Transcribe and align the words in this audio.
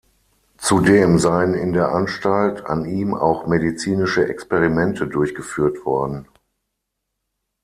Zudem 0.57 1.19
seien 1.19 1.53
in 1.53 1.73
der 1.73 1.89
Anstalt 1.93 2.65
an 2.65 2.85
ihm 2.85 3.13
auch 3.13 3.45
medizinische 3.45 4.27
Experimente 4.27 5.05
durchgeführt 5.07 5.85
worden. 5.85 6.27